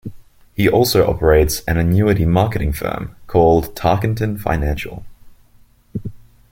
[0.55, 5.05] He also operates an annuity marketing firm called Tarkenton Financial.